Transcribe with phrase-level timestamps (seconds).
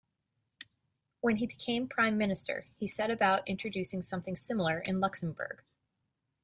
[1.19, 5.61] When he became prime minister, he set about introducing something similar in Luxembourg.